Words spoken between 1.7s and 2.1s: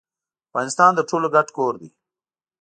دي.